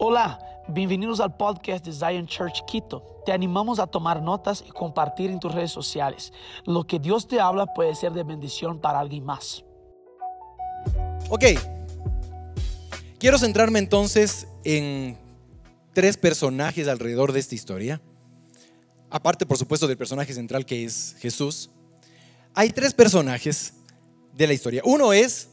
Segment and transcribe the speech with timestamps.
[0.00, 3.20] Hola, bienvenidos al podcast de Zion Church Quito.
[3.26, 6.32] Te animamos a tomar notas y compartir en tus redes sociales.
[6.64, 9.64] Lo que Dios te habla puede ser de bendición para alguien más.
[11.30, 11.46] Ok,
[13.18, 15.18] quiero centrarme entonces en
[15.94, 18.00] tres personajes alrededor de esta historia.
[19.10, 21.70] Aparte, por supuesto, del personaje central que es Jesús.
[22.54, 23.74] Hay tres personajes
[24.32, 24.80] de la historia.
[24.84, 25.48] Uno es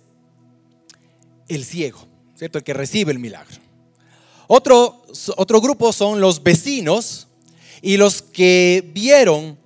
[1.47, 1.97] el ciego,
[2.35, 2.59] ¿cierto?
[2.59, 3.64] El que recibe el milagro.
[4.47, 5.03] Otro,
[5.37, 7.27] otro grupo son los vecinos
[7.81, 9.57] y los que vieron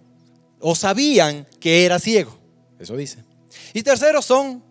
[0.60, 2.38] o sabían que era ciego.
[2.80, 3.24] Eso dice.
[3.74, 4.64] Y tercero son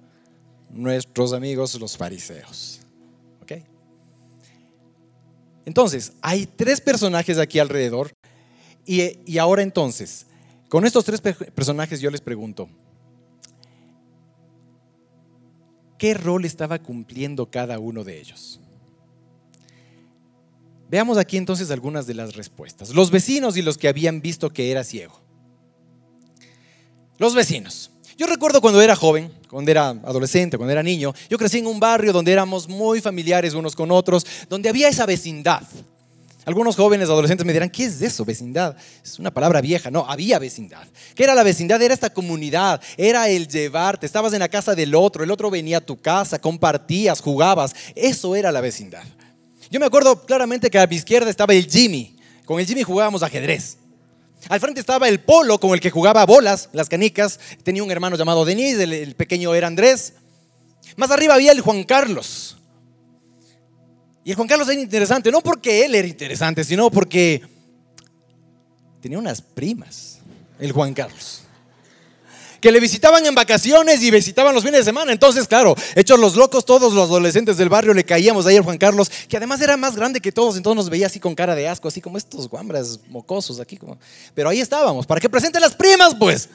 [0.71, 2.81] nuestros amigos los fariseos.
[3.43, 3.53] ¿Ok?
[5.65, 8.13] Entonces, hay tres personajes aquí alrededor.
[8.87, 10.27] Y, y ahora entonces,
[10.69, 12.69] con estos tres personajes yo les pregunto,
[15.99, 18.61] ¿qué rol estaba cumpliendo cada uno de ellos?
[20.89, 22.91] Veamos aquí entonces algunas de las respuestas.
[22.91, 25.21] Los vecinos y los que habían visto que era ciego.
[27.19, 27.91] Los vecinos.
[28.17, 31.79] Yo recuerdo cuando era joven, cuando era adolescente, cuando era niño, yo crecí en un
[31.79, 35.63] barrio donde éramos muy familiares unos con otros, donde había esa vecindad.
[36.45, 38.75] Algunos jóvenes adolescentes me dirán, ¿qué es eso, vecindad?
[39.05, 39.91] Es una palabra vieja.
[39.91, 40.83] No, había vecindad.
[41.15, 41.81] ¿Qué era la vecindad?
[41.83, 44.07] Era esta comunidad, era el llevarte.
[44.07, 47.75] Estabas en la casa del otro, el otro venía a tu casa, compartías, jugabas.
[47.95, 49.05] Eso era la vecindad.
[49.71, 52.17] Yo me acuerdo claramente que a mi izquierda estaba el Jimmy.
[52.45, 53.77] Con el Jimmy jugábamos ajedrez.
[54.49, 57.39] Al frente estaba el Polo, con el que jugaba bolas, las canicas.
[57.63, 60.15] Tenía un hermano llamado Denis, el, pequeño era Andrés.
[60.97, 62.57] Más arriba había el Juan Carlos.
[64.25, 67.43] Y el Juan Carlos era interesante, no porque él era interesante, sino porque
[69.01, 70.19] tenía unas primas,
[70.59, 71.48] el Juan Carlos
[72.61, 75.13] que le visitaban en vacaciones y visitaban los fines de semana.
[75.13, 79.11] Entonces, claro, hechos los locos, todos los adolescentes del barrio le caíamos al Juan Carlos,
[79.29, 81.89] que además era más grande que todos, entonces nos veía así con cara de asco,
[81.89, 83.77] así como estos guambras mocosos aquí.
[83.77, 83.99] Como...
[84.35, 86.49] Pero ahí estábamos, para que presenten las primas, pues.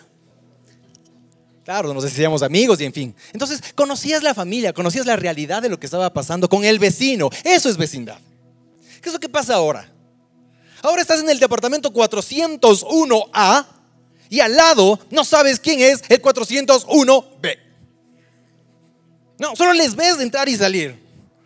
[1.64, 3.16] Claro, nos decíamos amigos y en fin.
[3.32, 7.30] Entonces, conocías la familia, conocías la realidad de lo que estaba pasando con el vecino.
[7.44, 8.18] Eso es vecindad.
[9.02, 9.90] ¿Qué es lo que pasa ahora?
[10.82, 13.66] Ahora estás en el departamento 401A
[14.34, 17.60] y al lado no sabes quién es el 401B.
[19.38, 21.00] No, solo les ves entrar y salir.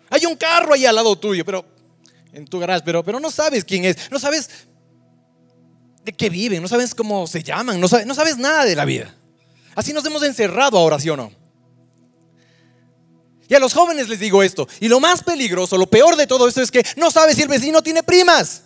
[0.09, 1.65] Hay un carro ahí al lado tuyo, pero
[2.31, 4.49] en tu garage, pero, no sabes quién es, no sabes
[6.05, 8.85] de qué viven, no sabes cómo se llaman, no sabes, no sabes nada de la
[8.85, 9.13] vida.
[9.75, 11.29] Así nos hemos encerrado ahora, ¿sí o no?
[13.49, 16.47] Y a los jóvenes les digo esto, y lo más peligroso, lo peor de todo
[16.47, 18.61] esto es que no sabes si el vecino tiene primas.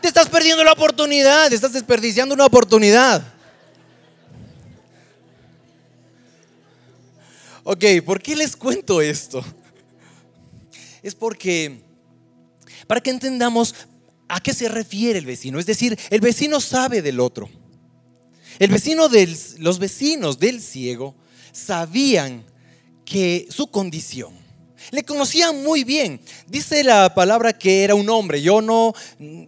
[0.00, 3.22] Te estás perdiendo la oportunidad, te estás desperdiciando una oportunidad.
[7.64, 9.44] Ok, ¿por qué les cuento esto?
[11.02, 11.82] Es porque,
[12.86, 13.74] para que entendamos
[14.28, 15.58] a qué se refiere el vecino.
[15.58, 17.50] Es decir, el vecino sabe del otro.
[18.58, 21.14] El vecino del, los vecinos del ciego
[21.52, 22.44] sabían
[23.04, 24.39] que su condición
[24.90, 26.20] le conocían muy bien.
[26.46, 28.42] Dice la palabra que era un hombre.
[28.42, 28.94] Yo no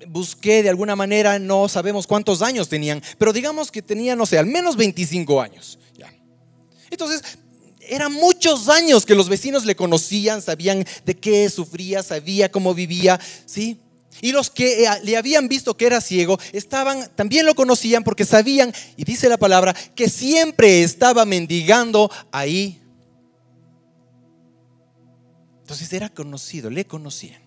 [0.07, 4.39] busqué de alguna manera, no sabemos cuántos años tenían, pero digamos que tenía, no sé,
[4.39, 5.79] al menos 25 años.
[5.97, 6.13] Ya.
[6.91, 7.23] Entonces,
[7.89, 13.21] eran muchos años que los vecinos le conocían, sabían de qué sufría, sabía cómo vivía,
[13.47, 13.79] ¿sí?
[14.21, 18.25] Y los que eh, le habían visto que era ciego, estaban, también lo conocían porque
[18.25, 22.82] sabían, y dice la palabra, que siempre estaba mendigando ahí
[25.63, 27.41] entonces era conocido, le conocían.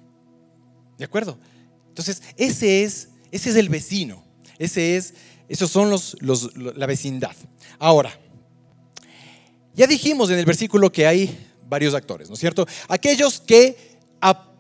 [0.98, 1.38] ¿De acuerdo?
[1.90, 4.24] Entonces, ese es, ese es el vecino.
[4.58, 5.14] Ese es,
[5.50, 6.18] esos son los,
[6.56, 7.36] la vecindad.
[7.78, 8.18] Ahora,
[9.74, 11.38] ya dijimos en el versículo que hay
[11.68, 12.66] varios actores, ¿no es cierto?
[12.88, 13.98] Aquellos que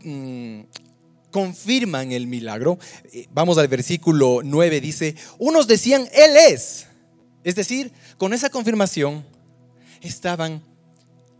[0.03, 0.61] mm,
[1.31, 2.77] confirman el milagro.
[3.13, 6.87] Eh, vamos al versículo 9, dice, unos decían, Él es.
[7.43, 9.25] Es decir, con esa confirmación
[10.01, 10.61] estaban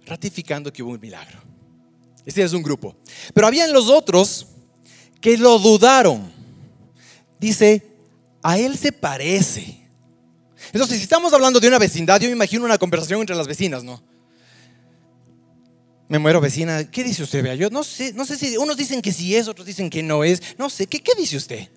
[0.06, 1.55] ratificando que hubo un milagro.
[2.26, 2.96] Este es un grupo.
[3.34, 4.48] Pero habían los otros
[5.22, 6.32] que lo dudaron.
[7.40, 7.84] Dice,
[8.42, 9.88] a él se parece.
[10.74, 13.84] Entonces, si estamos hablando de una vecindad, yo me imagino una conversación entre las vecinas,
[13.84, 14.02] ¿no?
[16.08, 17.44] Me muero vecina, ¿qué dice usted?
[17.44, 20.04] Vea, yo no sé, no sé si unos dicen que sí es, otros dicen que
[20.04, 21.68] no es, no sé, ¿qué, qué dice usted?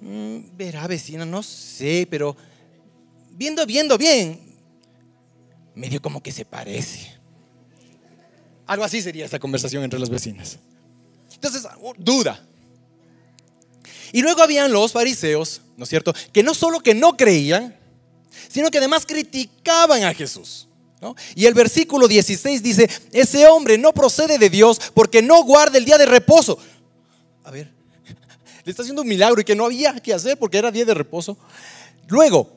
[0.00, 2.36] Mm, verá vecina, no sé, pero
[3.32, 4.40] viendo, viendo bien,
[5.74, 7.14] medio como que se parece.
[8.66, 10.58] Algo así sería esta conversación entre las vecinas.
[11.34, 11.66] Entonces,
[11.98, 12.42] duda.
[14.12, 16.14] Y luego habían los fariseos, ¿no es cierto?
[16.32, 17.76] Que no solo que no creían,
[18.48, 20.68] sino que además criticaban a Jesús.
[21.34, 25.84] Y el versículo 16 dice, ese hombre no procede de Dios porque no guarda el
[25.84, 26.58] día de reposo.
[27.44, 27.70] A ver,
[28.64, 30.94] le está haciendo un milagro y que no había que hacer porque era día de
[30.94, 31.36] reposo.
[32.08, 32.50] Luego,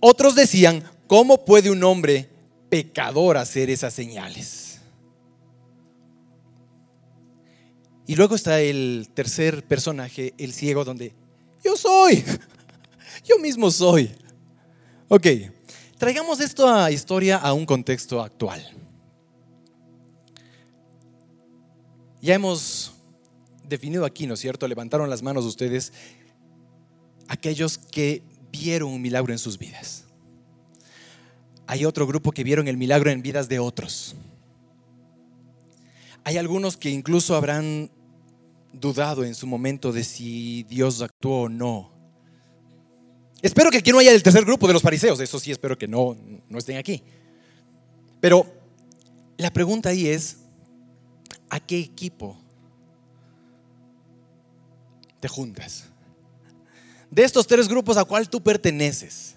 [0.00, 2.31] otros decían, ¿cómo puede un hombre
[2.72, 4.80] pecador hacer esas señales?
[8.06, 11.14] Y luego está el tercer personaje, el ciego, donde
[11.62, 12.24] yo soy,
[13.24, 14.10] yo mismo soy.
[15.08, 15.26] Ok,
[15.98, 18.66] traigamos esta historia a un contexto actual.
[22.22, 22.94] Ya hemos
[23.68, 24.66] definido aquí, ¿no es cierto?
[24.66, 25.92] Levantaron las manos ustedes
[27.28, 30.01] aquellos que vieron un milagro en sus vidas.
[31.66, 34.14] Hay otro grupo que vieron el milagro en vidas de otros.
[36.24, 37.90] Hay algunos que incluso habrán
[38.72, 41.90] dudado en su momento de si Dios actuó o no.
[43.42, 45.88] Espero que aquí no haya el tercer grupo de los fariseos, eso sí espero que
[45.88, 46.16] no,
[46.48, 47.02] no estén aquí.
[48.20, 48.46] Pero
[49.36, 50.38] la pregunta ahí es,
[51.50, 52.38] ¿a qué equipo
[55.18, 55.86] te juntas?
[57.10, 59.34] De estos tres grupos, ¿a cuál tú perteneces?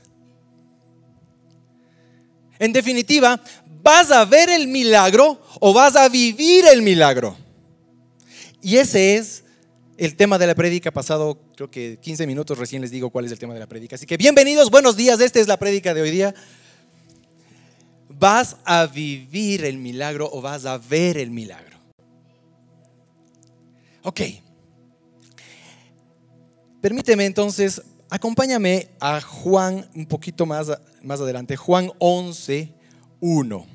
[2.59, 3.41] En definitiva,
[3.83, 7.37] ¿vas a ver el milagro o vas a vivir el milagro?
[8.61, 9.43] Y ese es
[9.97, 13.31] el tema de la prédica pasado, creo que 15 minutos recién les digo cuál es
[13.31, 13.95] el tema de la prédica.
[13.95, 16.33] Así que bienvenidos, buenos días, esta es la prédica de hoy día.
[18.09, 21.77] ¿Vas a vivir el milagro o vas a ver el milagro?
[24.03, 24.21] Ok.
[26.81, 27.81] Permíteme entonces,
[28.15, 30.71] acompáñame a Juan un poquito más,
[31.03, 32.73] más adelante, Juan 11,
[33.19, 33.67] 1.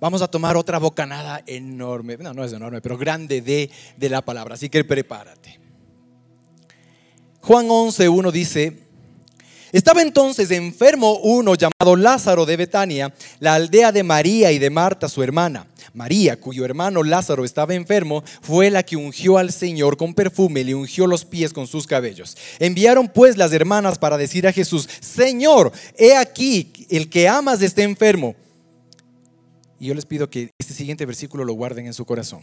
[0.00, 4.22] Vamos a tomar otra bocanada enorme, no, no es enorme, pero grande de, de la
[4.22, 5.60] palabra, así que prepárate.
[7.42, 8.89] Juan 11, 1 dice,
[9.72, 15.08] estaba entonces enfermo uno llamado Lázaro de Betania, la aldea de María y de Marta,
[15.08, 15.66] su hermana.
[15.92, 20.74] María, cuyo hermano Lázaro estaba enfermo, fue la que ungió al Señor con perfume, le
[20.74, 22.36] ungió los pies con sus cabellos.
[22.58, 27.82] Enviaron pues las hermanas para decir a Jesús, Señor, he aquí, el que amas está
[27.82, 28.34] enfermo.
[29.78, 32.42] Y yo les pido que este siguiente versículo lo guarden en su corazón.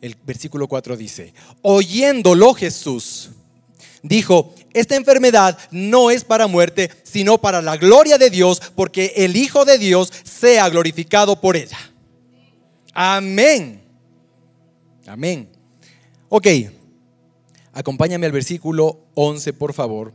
[0.00, 1.32] El versículo 4 dice,
[1.62, 3.30] oyéndolo Jesús,
[4.04, 9.36] dijo, esta enfermedad no es para muerte, sino para la gloria de Dios, porque el
[9.36, 11.78] Hijo de Dios sea glorificado por ella.
[12.92, 13.82] Amén.
[15.06, 15.48] Amén.
[16.28, 16.46] Ok,
[17.72, 20.12] acompáñame al versículo 11, por favor.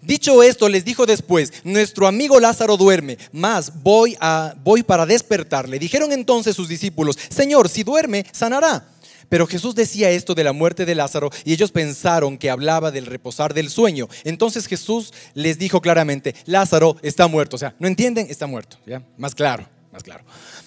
[0.00, 5.78] Dicho esto, les dijo después, nuestro amigo Lázaro duerme, mas voy, a, voy para despertarle.
[5.78, 8.93] Dijeron entonces sus discípulos, Señor, si duerme, sanará.
[9.28, 13.06] Pero Jesús decía esto de la muerte de Lázaro y ellos pensaron que hablaba del
[13.06, 14.08] reposar del sueño.
[14.24, 17.56] Entonces Jesús les dijo claramente, Lázaro está muerto.
[17.56, 18.26] O sea, ¿no entienden?
[18.28, 18.78] Está muerto.
[18.86, 19.02] ¿ya?
[19.16, 20.24] Más claro, más claro.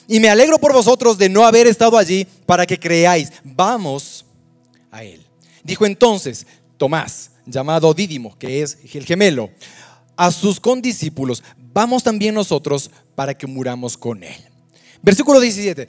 [0.08, 3.32] Y me alegro por vosotros de no haber estado allí para que creáis.
[3.44, 4.26] Vamos
[4.92, 5.26] a él.
[5.64, 9.50] Dijo entonces Tomás, llamado Dídimo, que es el gemelo,
[10.16, 11.44] a sus condiscípulos,
[11.74, 14.48] vamos también nosotros para que muramos con él.
[15.02, 15.88] Versículo 17.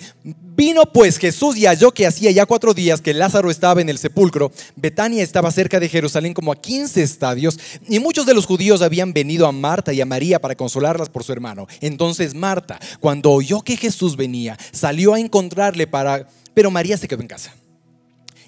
[0.57, 3.99] Vino pues Jesús y halló que hacía ya cuatro días que Lázaro estaba en el
[3.99, 4.53] sepulcro.
[4.77, 7.59] Betania estaba cerca de Jerusalén como a 15 estadios
[7.89, 11.25] y muchos de los judíos habían venido a Marta y a María para consolarlas por
[11.25, 11.67] su hermano.
[11.81, 16.29] Entonces Marta, cuando oyó que Jesús venía, salió a encontrarle para...
[16.55, 17.55] Pero María se quedó en casa.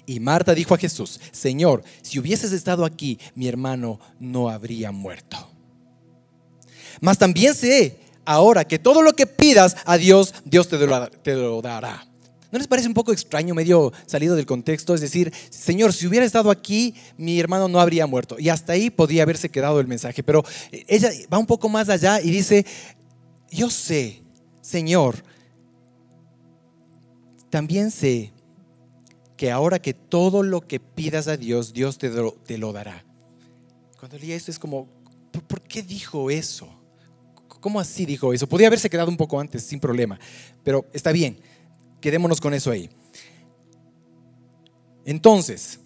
[0.05, 5.49] Y Marta dijo a Jesús, Señor, si hubieses estado aquí, mi hermano no habría muerto.
[6.99, 10.77] Mas también sé ahora que todo lo que pidas a Dios, Dios te
[11.35, 12.07] lo, dará.
[12.51, 14.93] ¿No les parece un poco extraño, medio salido del contexto?
[14.93, 18.35] Es decir, Señor, si hubiera estado aquí, mi hermano no habría muerto.
[18.37, 20.21] Y hasta ahí podía haberse quedado el mensaje.
[20.21, 20.43] Pero
[20.87, 22.65] ella va un poco más allá y dice,
[23.49, 24.23] yo sé,
[24.61, 25.23] Señor,
[27.49, 28.33] también sé
[29.41, 33.03] que ahora que todo lo que pidas a Dios, Dios te lo, dará.
[33.99, 34.87] Cuando leí esto es como,
[35.47, 36.69] ¿por, qué dijo eso?
[37.61, 38.47] ¿Cómo así dijo eso?
[38.47, 40.19] Podría haberse quedado un poco antes, sin problema,
[40.63, 41.39] pero está bien,
[42.01, 42.89] quedémonos con eso ahí.
[45.05, 45.79] Entonces,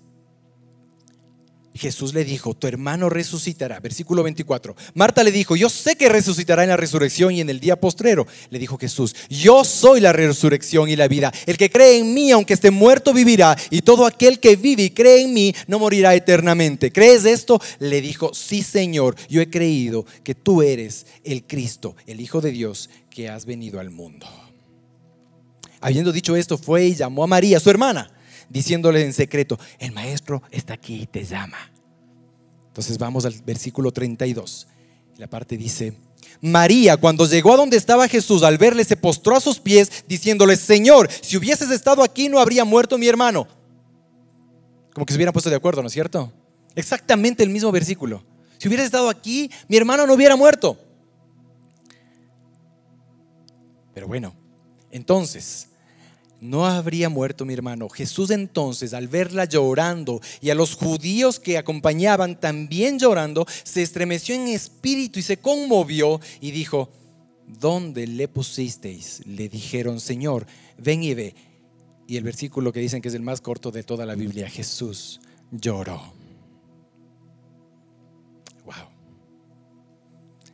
[1.75, 3.81] Jesús le dijo, tu hermano resucitará.
[3.81, 4.75] Versículo 24.
[4.93, 8.25] Marta le dijo, yo sé que resucitará en la resurrección y en el día postrero.
[8.49, 11.33] Le dijo Jesús, yo soy la resurrección y la vida.
[11.45, 13.57] El que cree en mí, aunque esté muerto, vivirá.
[13.69, 16.93] Y todo aquel que vive y cree en mí, no morirá eternamente.
[16.93, 17.59] ¿Crees esto?
[17.79, 22.51] Le dijo, sí Señor, yo he creído que tú eres el Cristo, el Hijo de
[22.51, 24.27] Dios, que has venido al mundo.
[25.81, 28.14] Habiendo dicho esto, fue y llamó a María, su hermana
[28.49, 31.57] diciéndole en secreto, el maestro está aquí y te llama.
[32.67, 34.67] Entonces vamos al versículo 32.
[35.17, 35.97] La parte dice,
[36.41, 40.55] María, cuando llegó a donde estaba Jesús, al verle, se postró a sus pies, diciéndole,
[40.57, 43.47] Señor, si hubieses estado aquí no habría muerto mi hermano.
[44.93, 46.31] Como que se hubieran puesto de acuerdo, ¿no es cierto?
[46.75, 48.23] Exactamente el mismo versículo.
[48.57, 50.77] Si hubieras estado aquí, mi hermano no hubiera muerto.
[53.93, 54.35] Pero bueno,
[54.91, 55.69] entonces,
[56.45, 57.89] no habría muerto mi hermano.
[57.89, 64.35] Jesús entonces, al verla llorando y a los judíos que acompañaban también llorando, se estremeció
[64.35, 66.89] en espíritu y se conmovió y dijo,
[67.47, 69.21] ¿dónde le pusisteis?
[69.25, 70.45] Le dijeron, Señor,
[70.77, 71.35] ven y ve.
[72.07, 75.19] Y el versículo que dicen que es el más corto de toda la Biblia, Jesús
[75.51, 76.13] lloró.
[78.65, 78.89] Wow.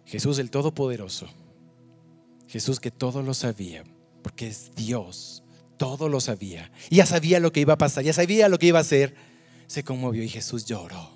[0.06, 1.28] Jesús el Todopoderoso.
[2.48, 3.84] Jesús que todo lo sabía,
[4.24, 5.41] porque es Dios
[5.82, 6.72] todo lo sabía.
[6.92, 9.16] Ya sabía lo que iba a pasar, ya sabía lo que iba a hacer.
[9.66, 11.10] Se conmovió y Jesús lloró.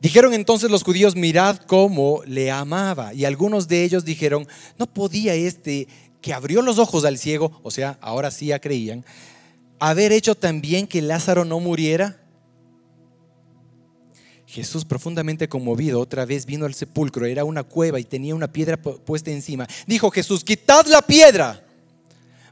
[0.00, 3.12] Dijeron entonces los judíos, mirad cómo le amaba.
[3.12, 4.46] Y algunos de ellos dijeron,
[4.78, 5.88] no podía este
[6.20, 9.04] que abrió los ojos al ciego, o sea, ahora sí ya creían,
[9.80, 12.20] haber hecho también que Lázaro no muriera.
[14.48, 17.26] Jesús, profundamente conmovido, otra vez vino al sepulcro.
[17.26, 19.68] Era una cueva y tenía una piedra puesta encima.
[19.86, 21.62] Dijo Jesús, quitad la piedra.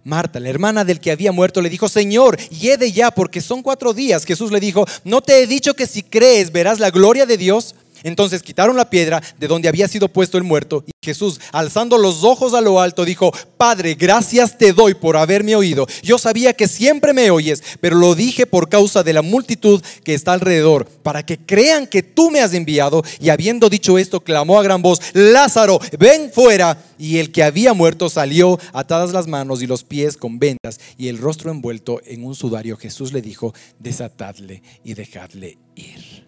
[0.05, 3.95] Marta, la hermana del que había muerto, le dijo, Señor, yede ya, porque son cuatro
[3.95, 4.25] días.
[4.25, 7.75] Jesús le dijo, ¿no te he dicho que si crees verás la gloria de Dios?
[8.07, 12.23] Entonces quitaron la piedra de donde había sido puesto el muerto y Jesús, alzando los
[12.23, 15.89] ojos a lo alto, dijo, Padre, gracias te doy por haberme oído.
[16.05, 20.15] Yo sabía que siempre me oyes, pero lo dije por causa de la multitud que
[20.15, 23.03] está alrededor, para que crean que tú me has enviado.
[23.21, 26.79] Y habiendo dicho esto, clamó a gran voz, Lázaro, ven fuera.
[26.99, 31.09] Y el que había muerto salió atadas las manos y los pies con vendas y
[31.09, 32.77] el rostro envuelto en un sudario.
[32.77, 36.25] Jesús le dijo, desatadle y dejadle ir.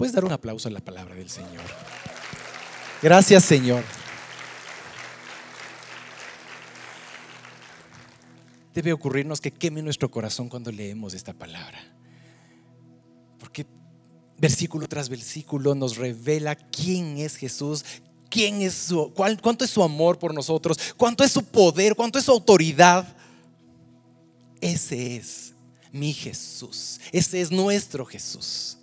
[0.00, 1.62] Puedes dar un aplauso a la palabra del Señor.
[3.02, 3.84] Gracias, Señor.
[8.72, 11.78] Debe ocurrirnos que queme nuestro corazón cuando leemos esta palabra.
[13.38, 13.66] Porque
[14.38, 17.84] versículo tras versículo nos revela quién es Jesús,
[18.30, 22.24] quién es su, cuánto es su amor por nosotros, cuánto es su poder, cuánto es
[22.24, 23.06] su autoridad.
[24.62, 25.52] Ese es
[25.92, 28.78] mi Jesús, ese es nuestro Jesús.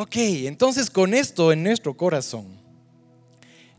[0.00, 2.46] Ok, entonces con esto en nuestro corazón,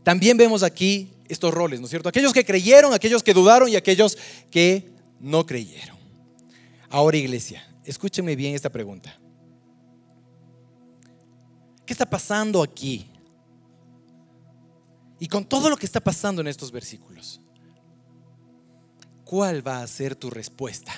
[0.02, 2.10] también vemos aquí estos roles, ¿no es cierto?
[2.10, 4.18] Aquellos que creyeron, aquellos que dudaron y aquellos
[4.50, 5.96] que no creyeron.
[6.90, 9.18] Ahora iglesia, escúchenme bien esta pregunta.
[11.86, 13.10] ¿Qué está pasando aquí?
[15.18, 17.40] Y con todo lo que está pasando en estos versículos,
[19.24, 20.92] ¿cuál va a ser tu respuesta?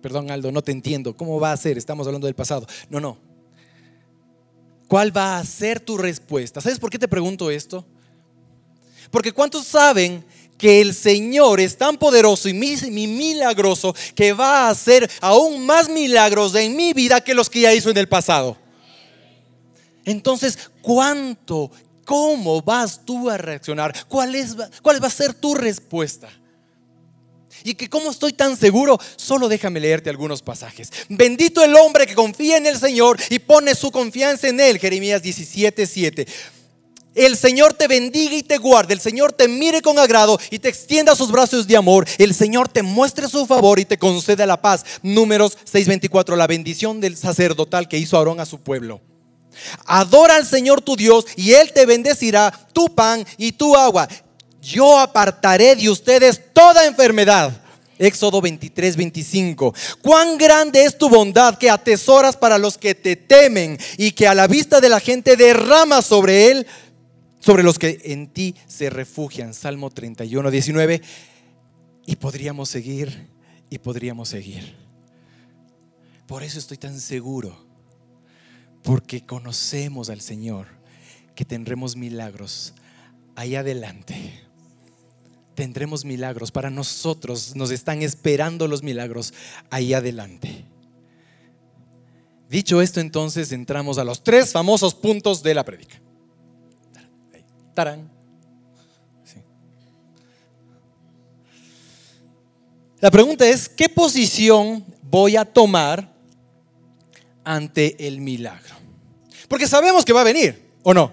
[0.00, 1.16] Perdón, Aldo, no te entiendo.
[1.16, 1.78] ¿Cómo va a ser?
[1.78, 2.66] Estamos hablando del pasado.
[2.88, 3.18] No, no.
[4.88, 6.60] ¿Cuál va a ser tu respuesta?
[6.60, 7.84] ¿Sabes por qué te pregunto esto?
[9.10, 10.24] Porque ¿cuántos saben
[10.58, 15.88] que el Señor es tan poderoso y mi, milagroso que va a hacer aún más
[15.88, 18.56] milagros en mi vida que los que ya hizo en el pasado?
[20.04, 21.70] Entonces, ¿cuánto,
[22.04, 23.94] cómo vas tú a reaccionar?
[24.06, 26.28] ¿Cuál, es, cuál va a ser tu respuesta?
[27.62, 30.92] Y que como estoy tan seguro, solo déjame leerte algunos pasajes.
[31.08, 34.78] Bendito el hombre que confía en el Señor y pone su confianza en Él.
[34.78, 36.26] Jeremías 17, 7.
[37.14, 38.92] El Señor te bendiga y te guarde.
[38.92, 42.06] El Señor te mire con agrado y te extienda sus brazos de amor.
[42.18, 44.84] El Señor te muestre su favor y te conceda la paz.
[45.02, 46.36] Números 6:24.
[46.36, 49.00] La bendición del sacerdotal que hizo Aarón a su pueblo.
[49.86, 54.08] Adora al Señor tu Dios y Él te bendecirá tu pan y tu agua
[54.64, 57.60] yo apartaré de ustedes toda enfermedad.
[57.98, 59.74] Éxodo 23, 25.
[60.02, 64.34] Cuán grande es tu bondad que atesoras para los que te temen y que a
[64.34, 66.66] la vista de la gente derrama sobre él,
[67.38, 69.54] sobre los que en ti se refugian.
[69.54, 71.02] Salmo 31, 19.
[72.06, 73.28] Y podríamos seguir
[73.70, 74.74] y podríamos seguir.
[76.26, 77.64] Por eso estoy tan seguro,
[78.82, 80.66] porque conocemos al Señor,
[81.34, 82.72] que tendremos milagros
[83.36, 84.43] ahí adelante
[85.54, 86.50] tendremos milagros.
[86.50, 89.32] Para nosotros nos están esperando los milagros
[89.70, 90.64] ahí adelante.
[92.48, 96.00] Dicho esto, entonces entramos a los tres famosos puntos de la prédica.
[97.74, 98.10] Tarán.
[103.00, 106.10] La pregunta es, ¿qué posición voy a tomar
[107.42, 108.74] ante el milagro?
[109.48, 111.12] Porque sabemos que va a venir, ¿o no?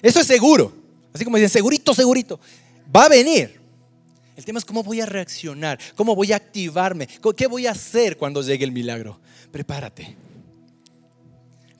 [0.00, 0.72] Eso es seguro.
[1.12, 2.38] Así como dicen, segurito, segurito
[2.94, 3.60] va a venir.
[4.36, 8.16] El tema es cómo voy a reaccionar, cómo voy a activarme, qué voy a hacer
[8.16, 9.20] cuando llegue el milagro.
[9.52, 10.16] Prepárate,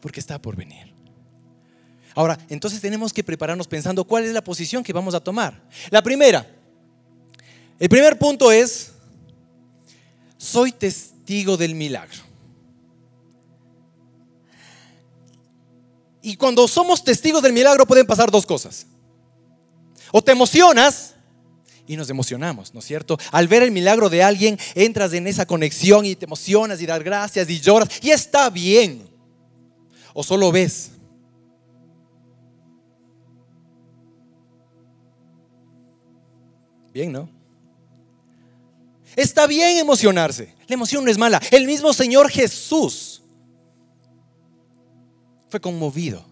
[0.01, 0.93] porque está por venir.
[2.15, 5.61] Ahora, entonces tenemos que prepararnos pensando cuál es la posición que vamos a tomar.
[5.91, 6.47] La primera,
[7.81, 8.93] el primer punto es,
[10.39, 12.23] soy testigo del milagro.
[16.23, 18.87] Y cuando somos testigos del milagro pueden pasar dos cosas.
[20.17, 21.17] O te emocionas
[21.89, 23.19] y nos emocionamos, ¿no es cierto?
[23.33, 27.03] Al ver el milagro de alguien, entras en esa conexión y te emocionas y das
[27.03, 29.09] gracias y lloras y está bien.
[30.13, 30.93] O solo ves.
[36.93, 37.29] Bien, ¿no?
[39.17, 40.55] Está bien emocionarse.
[40.69, 41.43] La emoción no es mala.
[41.51, 43.21] El mismo Señor Jesús
[45.49, 46.25] fue conmovido.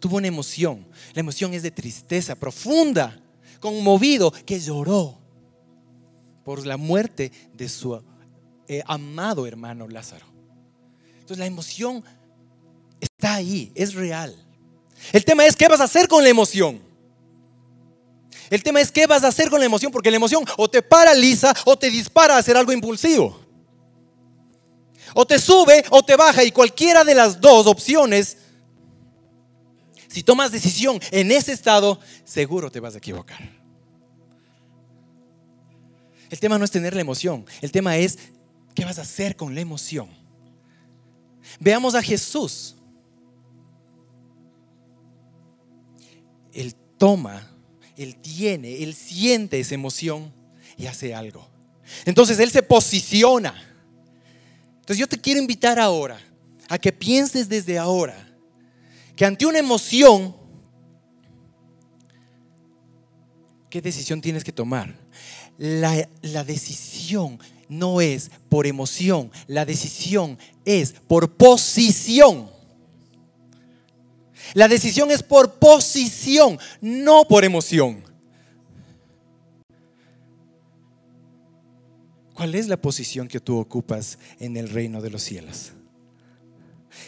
[0.00, 0.84] Tuvo una emoción.
[1.14, 3.22] La emoción es de tristeza profunda
[3.60, 5.18] conmovido, que lloró
[6.44, 8.00] por la muerte de su
[8.66, 10.26] eh, amado hermano Lázaro.
[11.14, 12.02] Entonces la emoción
[13.00, 14.34] está ahí, es real.
[15.12, 16.80] El tema es qué vas a hacer con la emoción.
[18.50, 20.82] El tema es qué vas a hacer con la emoción, porque la emoción o te
[20.82, 23.38] paraliza o te dispara a hacer algo impulsivo.
[25.14, 28.38] O te sube o te baja y cualquiera de las dos opciones
[30.08, 33.38] si tomas decisión en ese estado, seguro te vas a equivocar.
[36.30, 38.18] El tema no es tener la emoción, el tema es
[38.74, 40.08] qué vas a hacer con la emoción.
[41.60, 42.74] Veamos a Jesús.
[46.52, 47.50] Él toma,
[47.96, 50.32] él tiene, él siente esa emoción
[50.76, 51.46] y hace algo.
[52.04, 53.54] Entonces él se posiciona.
[54.80, 56.20] Entonces yo te quiero invitar ahora
[56.68, 58.27] a que pienses desde ahora
[59.18, 60.32] que ante una emoción,
[63.68, 64.94] ¿qué decisión tienes que tomar?
[65.58, 72.48] La, la, decisión no es por emoción, la decisión es por posición.
[74.54, 78.04] La decisión es por posición, no por emoción.
[82.34, 85.72] ¿Cuál es la posición que tú ocupas en el reino de los cielos?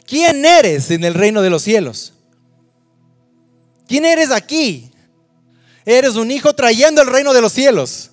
[0.06, 2.14] ¿Quién eres en el reino de los cielos?
[3.86, 4.90] ¿Quién eres aquí?
[5.84, 8.10] Eres un hijo trayendo el reino de los cielos.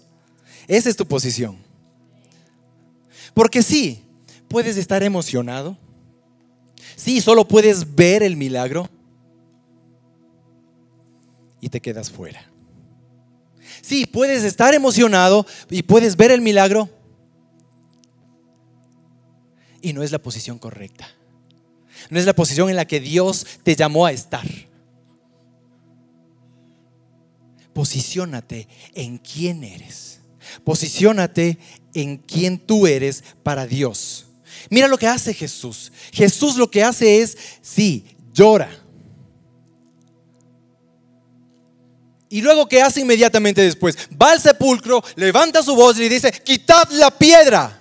[0.68, 1.58] Esa es tu posición.
[3.34, 4.04] Porque sí,
[4.48, 5.78] puedes estar emocionado.
[6.96, 8.90] Sí, solo puedes ver el milagro
[11.62, 12.50] y te quedas fuera.
[13.82, 16.90] Sí, puedes estar emocionado y puedes ver el milagro
[19.82, 21.08] y no es la posición correcta.
[22.10, 24.46] No es la posición en la que Dios te llamó a estar.
[27.74, 30.20] Posiciónate en quién eres.
[30.63, 31.58] Posiciónate
[31.93, 34.26] en quién tú eres para Dios.
[34.70, 35.91] Mira lo que hace Jesús.
[36.12, 38.70] Jesús lo que hace es, sí, llora.
[42.30, 43.98] Y luego, ¿qué hace inmediatamente después?
[44.22, 47.77] Va al sepulcro, levanta su voz y le dice, quitad la piedra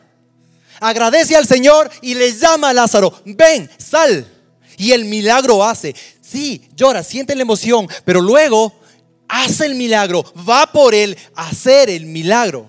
[0.80, 4.32] agradece al Señor y le llama a Lázaro, ven, sal.
[4.78, 5.94] Y el milagro hace.
[6.20, 8.74] Sí, llora, siente la emoción, pero luego
[9.28, 12.68] hace el milagro, va por él a hacer el milagro.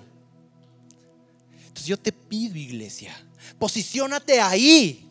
[1.66, 3.14] Entonces yo te pido, iglesia,
[3.58, 5.08] posiciónate ahí.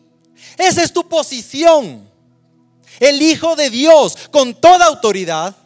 [0.56, 2.08] Esa es tu posición.
[3.00, 5.56] El Hijo de Dios, con toda autoridad,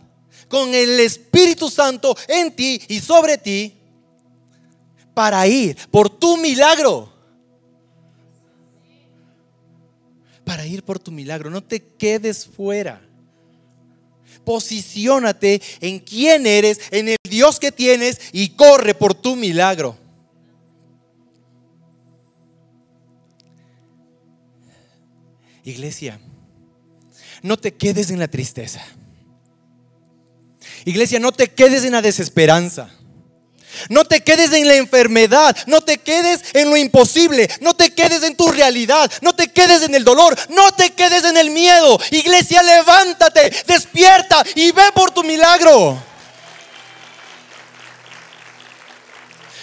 [0.49, 3.75] con el Espíritu Santo en ti y sobre ti,
[5.15, 7.12] para ir por tu milagro.
[10.45, 11.51] Para ir por tu milagro.
[11.51, 13.01] No te quedes fuera.
[14.45, 19.97] Posiciónate en quién eres, en el Dios que tienes y corre por tu milagro.
[25.65, 26.21] Iglesia,
[27.43, 28.85] no te quedes en la tristeza.
[30.85, 32.91] Iglesia, no te quedes en la desesperanza.
[33.89, 38.23] No te quedes en la enfermedad, no te quedes en lo imposible, no te quedes
[38.23, 41.99] en tu realidad, no te quedes en el dolor, no te quedes en el miedo.
[42.11, 46.03] Iglesia, levántate, despierta y ve por tu milagro.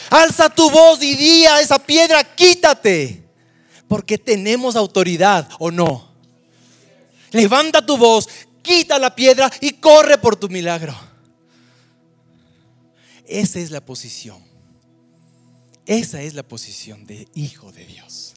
[0.10, 3.24] Alza tu voz y di a esa piedra, quítate,
[3.88, 6.10] porque tenemos autoridad o no.
[7.32, 8.28] Levanta tu voz,
[8.64, 11.09] quita la piedra y corre por tu milagro.
[13.30, 14.44] Esa es la posición.
[15.86, 18.34] Esa es la posición de hijo de Dios.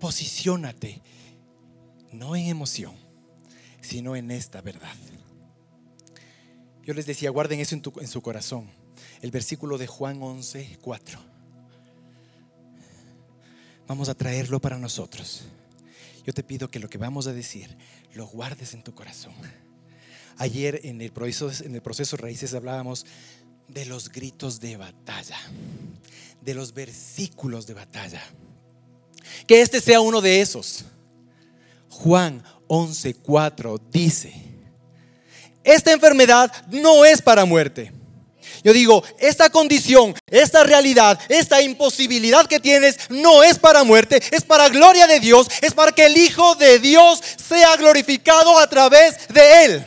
[0.00, 1.02] Posiciónate,
[2.12, 2.94] no en emoción,
[3.82, 4.96] sino en esta verdad.
[6.82, 8.70] Yo les decía, guarden eso en, su corazón.
[9.20, 11.18] El versículo de Juan 11, 4.
[13.86, 15.44] Vamos a traerlo para nosotros.
[16.24, 17.76] yo te pido que lo que vamos a decir
[18.14, 19.34] lo guardes en tu corazón.
[20.38, 23.04] Ayer en el proceso, en el proceso Raíces hablábamos
[23.66, 25.38] de los gritos de batalla,
[26.40, 28.22] de los versículos de batalla.
[29.46, 30.84] Que este sea uno de esos.
[31.90, 34.32] Juan 11:4 dice,
[35.64, 37.92] esta enfermedad no es para muerte.
[38.64, 44.44] Yo digo, esta condición, esta realidad, esta imposibilidad que tienes no es para muerte, es
[44.44, 49.28] para gloria de Dios, es para que el Hijo de Dios sea glorificado a través
[49.28, 49.86] de Él.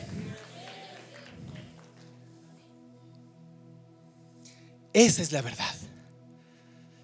[4.94, 5.76] Esa es la verdad.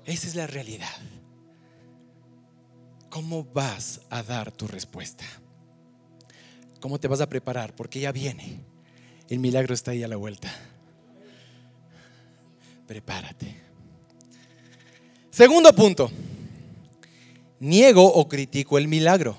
[0.06, 0.96] Esa es la realidad.
[3.10, 5.26] ¿Cómo vas a dar tu respuesta?
[6.80, 7.76] ¿Cómo te vas a preparar?
[7.76, 8.60] Porque ya viene.
[9.30, 10.54] El milagro está ahí a la vuelta.
[12.88, 13.56] Prepárate.
[15.30, 16.10] Segundo punto.
[17.60, 19.38] Niego o critico el milagro.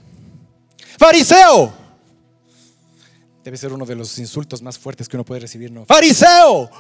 [0.99, 1.73] Fariseo.
[3.45, 5.87] Debe ser uno de los insultos más fuertes que uno puede recibir, ¿no?
[5.87, 6.71] Fariseo.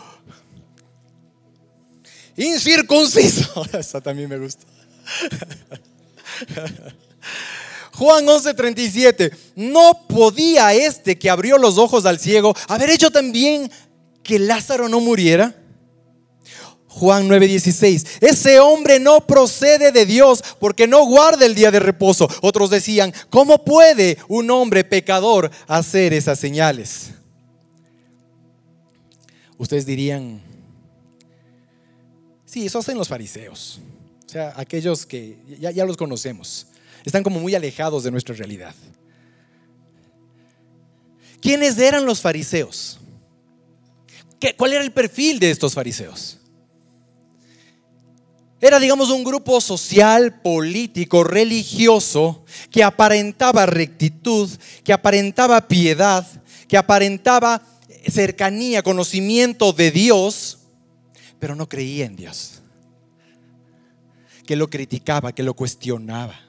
[2.39, 3.65] Incircunciso.
[3.79, 4.65] Eso también me gusta.
[7.95, 9.37] Juan 11:37.
[9.57, 13.71] No podía este que abrió los ojos al ciego haber hecho también
[14.23, 15.57] que Lázaro no muriera.
[16.87, 18.07] Juan 9:16.
[18.21, 22.29] Ese hombre no procede de Dios porque no guarda el día de reposo.
[22.41, 27.11] Otros decían, ¿cómo puede un hombre pecador hacer esas señales?
[29.59, 30.41] Ustedes dirían,
[32.49, 33.81] sí, eso hacen los fariseos.
[34.27, 36.67] O sea, aquellos que ya, ya los conocemos.
[37.05, 38.75] Están como muy alejados de nuestra realidad.
[41.41, 42.99] ¿Quiénes eran los fariseos?
[44.41, 46.39] ¿Qué, ¿Cuál era el perfil de estos fariseos?
[48.61, 54.51] Era, digamos, un grupo social, político, religioso, que aparentaba rectitud,
[54.83, 56.27] que aparentaba piedad,
[56.67, 57.63] que aparentaba
[58.09, 60.58] cercanía, conocimiento de Dios,
[61.39, 62.63] pero no creía en Dios.
[64.47, 66.49] Que lo criticaba, que lo cuestionaba.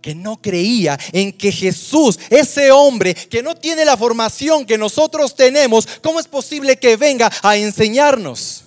[0.00, 5.34] que no creía en que Jesús, ese hombre que no tiene la formación que nosotros
[5.34, 8.64] tenemos, ¿cómo es posible que venga a enseñarnos?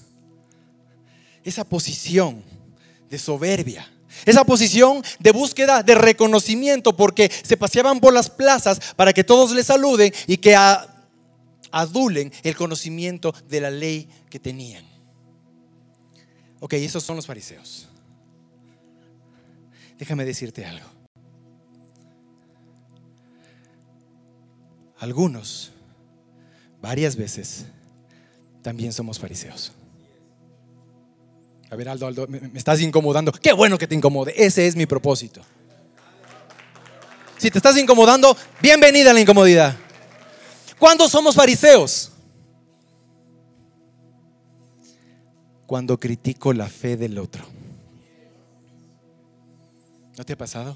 [1.44, 2.44] Esa posición
[3.10, 3.90] de soberbia,
[4.26, 9.52] esa posición de búsqueda de reconocimiento, porque se paseaban por las plazas para que todos
[9.52, 10.56] le saluden y que
[11.72, 14.86] adulen el conocimiento de la ley que tenían.
[16.60, 17.88] Ok, esos son los fariseos.
[19.98, 21.02] Déjame decirte algo.
[25.02, 25.72] algunos,
[26.80, 27.66] varias veces,
[28.62, 29.72] también somos fariseos.
[31.72, 33.32] A ver, Aldo, Aldo, me, estás incomodando.
[33.32, 34.34] Qué bueno que te incomode.
[34.38, 35.42] Ese es mi propósito.
[37.38, 39.76] Si te estás incomodando, bienvenida a la incomodidad.
[40.82, 42.12] ¿Cuándo somos fariseos?
[45.68, 47.46] Cuando critico la fe del otro.
[50.18, 50.76] ¿No te ha pasado?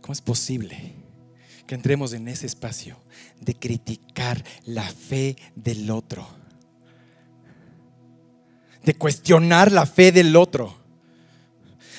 [0.00, 0.94] ¿Cómo es posible?
[1.66, 2.96] que entremos en ese espacio
[3.40, 6.26] de criticar la fe del otro,
[8.84, 10.74] de cuestionar la fe del otro,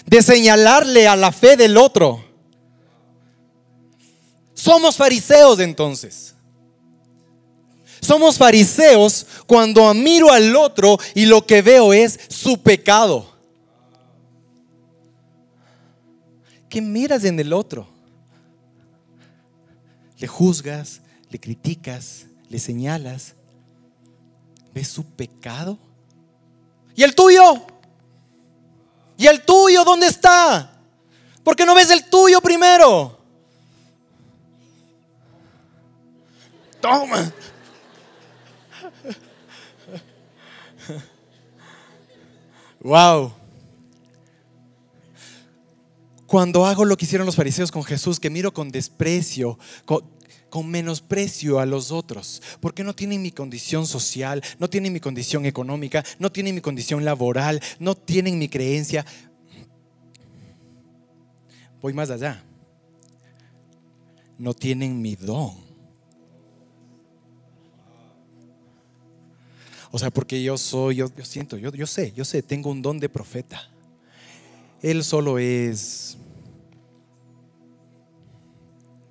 [0.06, 2.33] de señalarle a la fe del otro.
[4.54, 6.34] Somos fariseos entonces.
[8.02, 13.32] Somos fariseos cuando miro al otro y lo que veo es su pecado.
[16.70, 17.94] ¿Qué miras en el otro?
[20.24, 23.34] le juzgas, le criticas, le señalas,
[24.74, 25.78] ves su pecado.
[26.96, 27.66] ¿Y el tuyo?
[29.18, 30.72] ¿Y el tuyo dónde está?
[31.44, 33.20] ¿Por qué no ves el tuyo primero?
[36.84, 37.32] Toma.
[42.82, 43.32] Wow.
[46.28, 50.04] Cuando hago lo que hicieron los fariseos con Jesús, que miro con desprecio, con,
[50.69, 56.04] menosprecio a los otros, porque no tienen mi condición social, no tienen mi condición económica,
[56.19, 59.06] no tienen mi condición laboral, no tienen mi creencia.
[61.82, 62.43] Voy más allá.
[64.38, 65.72] No tienen mi don.
[69.95, 72.99] O sea, porque yo soy, yo, siento, yo, yo sé, yo sé, tengo un don
[72.99, 73.69] de profeta.
[74.82, 76.17] Él solo es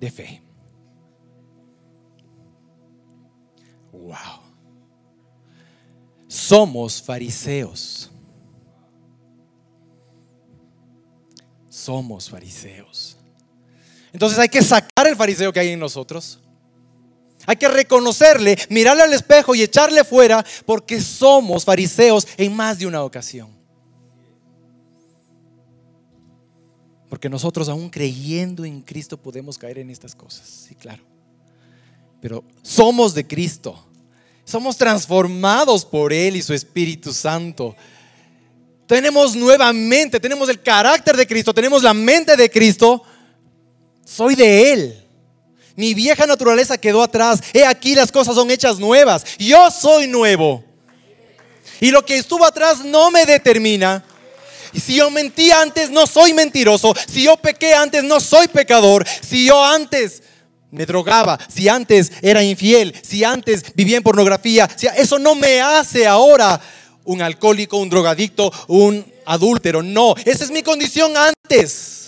[0.01, 0.41] de fe.
[3.93, 4.41] Wow.
[6.27, 8.11] Somos fariseos.
[11.83, 13.17] somos fariseos.
[14.13, 16.39] Entonces hay que sacar el fariseo que hay en nosotros.
[17.45, 22.87] Hay que reconocerle, mirarle al espejo y echarle fuera porque somos fariseos en más de
[22.87, 23.49] una ocasión.
[27.09, 30.47] Porque nosotros aún creyendo en Cristo podemos caer en estas cosas.
[30.67, 31.03] Sí, claro.
[32.21, 33.85] Pero somos de Cristo.
[34.45, 37.75] Somos transformados por Él y su Espíritu Santo.
[38.87, 43.03] Tenemos nuevamente, tenemos el carácter de Cristo, tenemos la mente de Cristo.
[44.03, 45.02] Soy de Él.
[45.75, 47.41] Mi vieja naturaleza quedó atrás.
[47.53, 49.23] He aquí las cosas son hechas nuevas.
[49.39, 50.63] Yo soy nuevo.
[51.79, 54.03] Y lo que estuvo atrás no me determina.
[54.73, 56.93] Si yo mentí antes, no soy mentiroso.
[57.07, 59.05] Si yo pequé antes, no soy pecador.
[59.21, 60.23] Si yo antes
[60.71, 65.61] me drogaba, si antes era infiel, si antes vivía en pornografía, si eso no me
[65.61, 66.59] hace ahora
[67.03, 69.83] un alcohólico, un drogadicto, un adúltero.
[69.83, 72.02] No, esa es mi condición antes.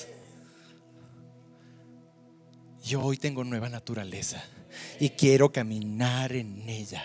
[2.86, 4.44] Yo hoy tengo nueva naturaleza
[5.00, 7.04] y quiero caminar en ella.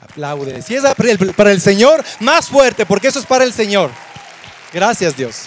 [0.00, 0.62] Aplaude.
[0.62, 0.82] Si es
[1.36, 3.90] para el Señor, más fuerte, porque eso es para el Señor.
[4.72, 5.42] Gracias Dios.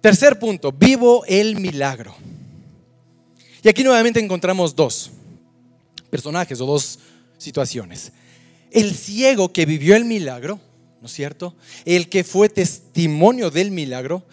[0.00, 2.16] Tercer punto, vivo el milagro.
[3.62, 5.12] Y aquí nuevamente encontramos dos
[6.10, 6.98] personajes o dos
[7.38, 8.10] situaciones.
[8.72, 10.58] El ciego que vivió el milagro
[11.06, 11.54] ¿no es cierto?
[11.84, 14.26] El que fue testimonio del milagro,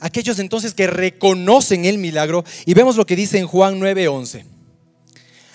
[0.00, 4.46] aquellos entonces que reconocen el milagro, y vemos lo que dice en Juan 9:11.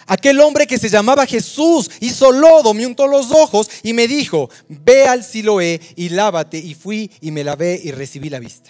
[0.06, 4.52] Aquel hombre que se llamaba Jesús hizo lodo, me untó los ojos y me dijo,
[4.68, 6.60] ve al Siloé y lávate.
[6.60, 8.70] Y fui y me lavé y recibí la vista.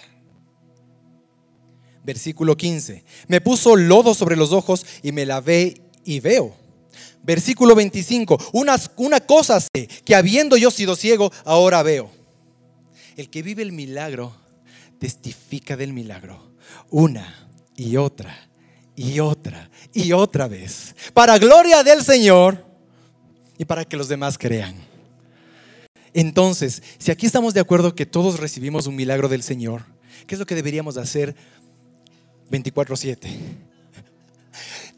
[2.04, 3.04] Versículo 15.
[3.28, 6.61] Me puso lodo sobre los ojos y me lavé y veo.
[7.22, 8.38] Versículo 25.
[8.52, 12.10] Una, cosa sé, que habiendo yo sido ciego, ahora veo.
[13.16, 14.34] El que vive el milagro
[14.98, 16.52] testifica del milagro.
[16.90, 18.48] Una y otra
[18.96, 20.94] y otra y otra vez.
[21.14, 22.64] Para gloria del Señor
[23.58, 24.74] y para que los demás crean.
[26.14, 29.84] Entonces, si aquí estamos de acuerdo que todos recibimos un milagro del Señor,
[30.26, 31.34] ¿qué es lo que deberíamos hacer
[32.50, 33.71] 24/7?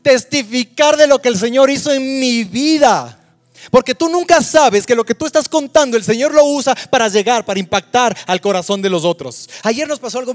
[0.05, 3.19] Testificar de lo que el Señor hizo en mi vida.
[3.71, 7.09] Porque tú nunca sabes que lo que tú estás contando el Señor lo usa para
[7.09, 9.49] llegar, para impactar al corazón de los otros.
[9.63, 10.35] Ayer nos pasó algo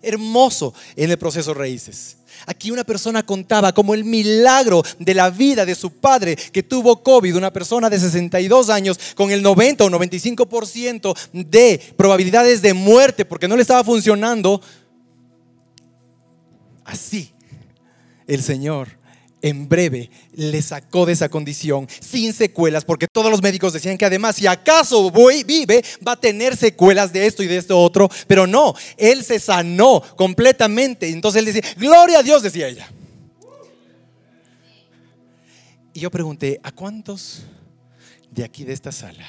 [0.00, 2.16] hermoso en el proceso Raíces.
[2.46, 7.02] Aquí una persona contaba como el milagro de la vida de su padre que tuvo
[7.02, 13.26] COVID, una persona de 62 años con el 90 o 95% de probabilidades de muerte
[13.26, 14.60] porque no le estaba funcionando.
[16.84, 17.32] Así,
[18.26, 19.01] el Señor
[19.42, 24.04] en breve le sacó de esa condición sin secuelas, porque todos los médicos decían que
[24.04, 28.08] además si acaso voy, vive, va a tener secuelas de esto y de esto otro,
[28.26, 31.08] pero no, él se sanó completamente.
[31.10, 32.90] Entonces él decía, gloria a Dios, decía ella.
[35.92, 37.42] Y yo pregunté, ¿a cuántos
[38.30, 39.26] de aquí de esta sala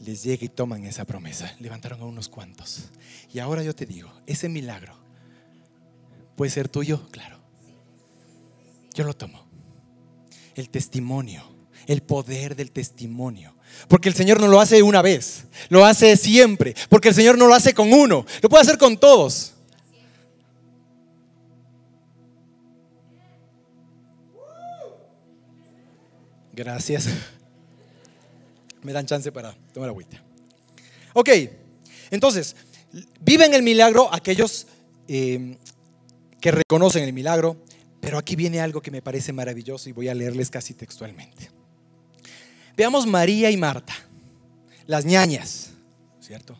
[0.00, 1.54] les llega y toman esa promesa?
[1.60, 2.90] Levantaron a unos cuantos.
[3.32, 4.94] Y ahora yo te digo, ese milagro
[6.36, 7.37] puede ser tuyo, claro.
[8.98, 9.46] Yo lo tomo.
[10.56, 11.44] El testimonio,
[11.86, 13.54] el poder del testimonio.
[13.86, 16.74] Porque el Señor no lo hace una vez, lo hace siempre.
[16.88, 19.54] Porque el Señor no lo hace con uno, lo puede hacer con todos.
[26.52, 27.06] Gracias.
[28.82, 30.20] Me dan chance para tomar agüita.
[31.12, 31.28] Ok,
[32.10, 32.56] entonces,
[33.20, 34.66] viven el milagro aquellos
[35.06, 35.56] eh,
[36.40, 37.62] que reconocen el milagro,
[38.00, 41.50] pero aquí viene algo que me parece maravilloso y voy a leerles casi textualmente.
[42.76, 43.94] Veamos María y Marta,
[44.86, 45.70] las ñañas,
[46.20, 46.56] ¿cierto?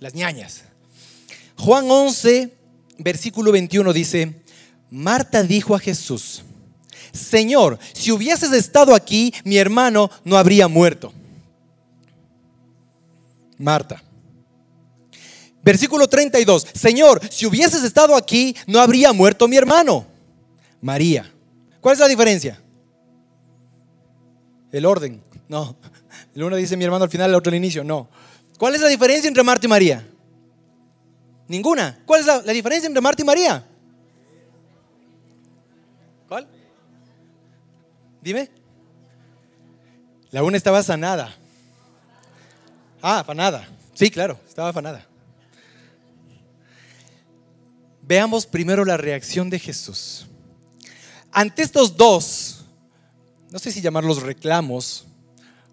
[0.00, 0.64] Las ñañas.
[1.56, 2.52] Juan 11,
[2.98, 4.34] versículo 21 dice,
[4.90, 6.42] Marta dijo a Jesús,
[7.12, 11.12] Señor, si hubieses estado aquí, mi hermano no habría muerto.
[13.58, 14.02] Marta.
[15.62, 20.06] Versículo 32, Señor, si hubieses estado aquí, no habría muerto mi hermano.
[20.80, 21.32] María.
[21.80, 22.60] ¿Cuál es la diferencia?
[24.72, 25.22] El orden.
[25.48, 25.76] No.
[26.34, 27.84] El uno dice mi hermano al final, el otro al inicio.
[27.84, 28.08] No.
[28.58, 30.06] ¿Cuál es la diferencia entre Marta y María?
[31.48, 32.02] Ninguna.
[32.04, 33.66] ¿Cuál es la, la diferencia entre Marta y María?
[36.28, 36.48] ¿Cuál?
[38.20, 38.50] Dime.
[40.30, 41.34] La una estaba sanada.
[43.00, 43.68] Ah, afanada.
[43.94, 45.06] Sí, claro, estaba afanada.
[48.02, 50.25] Veamos primero la reacción de Jesús.
[51.38, 52.64] Ante estos dos,
[53.50, 55.04] no sé si llamarlos reclamos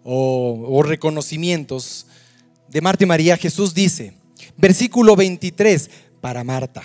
[0.02, 2.04] o, reconocimientos
[2.68, 4.12] de Marta y María, Jesús dice,
[4.58, 5.88] versículo 23,
[6.20, 6.82] para Marta.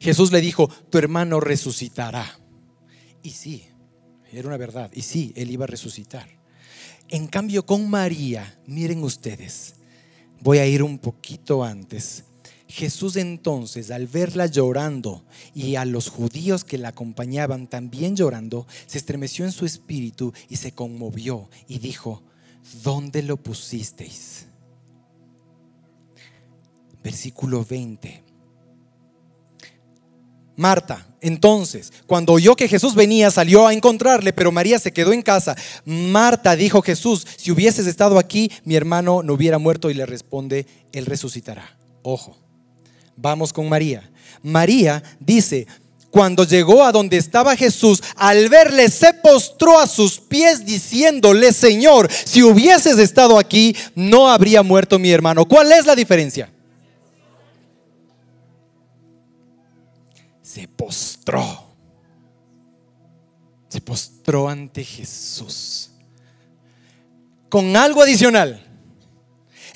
[0.00, 2.40] Jesús le dijo, tu hermano resucitará.
[3.22, 3.66] Y sí,
[4.32, 4.90] era una verdad.
[4.94, 6.26] Y sí, él iba a resucitar.
[7.10, 9.74] En cambio, con María, miren ustedes,
[10.40, 12.24] voy a ir un poquito antes.
[12.68, 15.24] Jesús entonces, al verla llorando
[15.54, 20.56] y a los judíos que la acompañaban también llorando, se estremeció en su espíritu y
[20.56, 22.22] se conmovió y dijo,
[22.82, 24.46] ¿dónde lo pusisteis?
[27.04, 28.24] Versículo 20.
[30.56, 35.22] Marta, entonces, cuando oyó que Jesús venía, salió a encontrarle, pero María se quedó en
[35.22, 35.54] casa.
[35.84, 40.66] Marta dijo Jesús, si hubieses estado aquí, mi hermano no hubiera muerto y le responde,
[40.92, 41.78] él resucitará.
[42.02, 42.38] Ojo,
[43.16, 44.08] vamos con María.
[44.42, 45.66] María dice,
[46.10, 52.08] cuando llegó a donde estaba Jesús, al verle se postró a sus pies diciéndole, Señor,
[52.10, 55.44] si hubieses estado aquí, no habría muerto mi hermano.
[55.44, 56.50] ¿Cuál es la diferencia?
[60.56, 61.66] se postró.
[63.68, 65.90] Se postró ante Jesús.
[67.50, 68.65] Con algo adicional.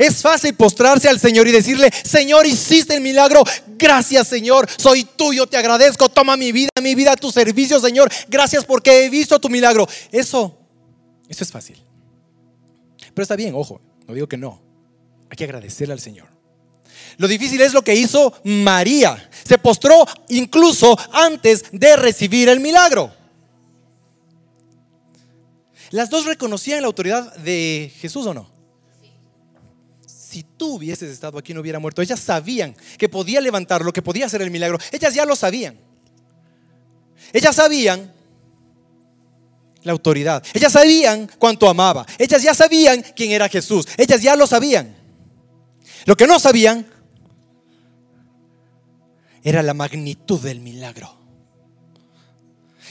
[0.00, 3.44] Es fácil postrarse al Señor y decirle, Señor, hiciste el milagro.
[3.76, 4.66] Gracias, Señor.
[4.78, 6.08] Soy tuyo, te agradezco.
[6.08, 8.10] Toma mi vida, mi vida a tu servicio, Señor.
[8.26, 9.86] Gracias porque he visto tu milagro.
[10.10, 10.56] Eso,
[11.28, 11.84] eso es fácil.
[13.12, 14.62] Pero está bien, ojo, no digo que no.
[15.28, 16.28] Hay que agradecerle al Señor.
[17.18, 19.28] Lo difícil es lo que hizo María.
[19.44, 23.12] Se postró incluso antes de recibir el milagro.
[25.90, 28.59] ¿Las dos reconocían la autoridad de Jesús o no?
[30.30, 32.02] Si tú hubieses estado aquí no hubiera muerto.
[32.02, 34.78] Ellas sabían que podía levantarlo, que podía hacer el milagro.
[34.92, 35.76] Ellas ya lo sabían.
[37.32, 38.12] Ellas sabían
[39.82, 40.44] la autoridad.
[40.54, 42.06] Ellas sabían cuánto amaba.
[42.16, 43.88] Ellas ya sabían quién era Jesús.
[43.96, 44.94] Ellas ya lo sabían.
[46.04, 46.86] Lo que no sabían
[49.42, 51.12] era la magnitud del milagro.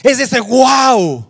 [0.02, 1.29] Es ese wow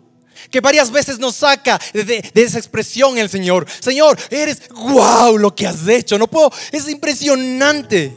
[0.51, 3.67] que varias veces nos saca de, esa expresión el Señor.
[3.81, 6.19] Señor, eres wow lo que has hecho.
[6.19, 8.15] No puedo, es impresionante.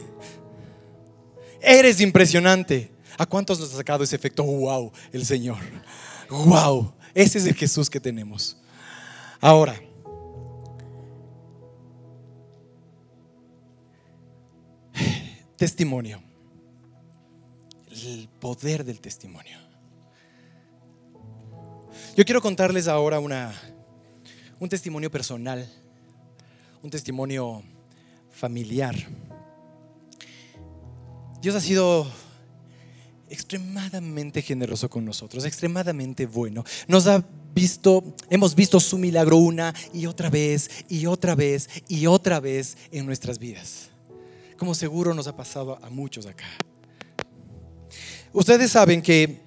[1.60, 2.90] Eres impresionante.
[3.16, 5.58] ¿A cuántos nos ha sacado ese efecto wow el Señor?
[6.28, 8.56] Wow, ese es el Jesús que tenemos.
[9.40, 9.80] Ahora,
[15.56, 16.20] testimonio
[18.06, 19.63] el poder del testimonio.
[22.16, 23.52] Yo quiero contarles ahora una,
[24.60, 25.68] un testimonio personal,
[26.80, 27.60] un testimonio
[28.30, 28.94] familiar.
[31.42, 32.06] Dios ha sido
[33.28, 36.64] extremadamente generoso con nosotros, extremadamente bueno.
[36.86, 42.06] Nos ha visto, hemos visto su milagro una y otra vez y otra vez y
[42.06, 43.88] otra vez en nuestras vidas.
[44.56, 46.46] Como seguro nos ha pasado a muchos acá.
[48.32, 49.43] Ustedes saben que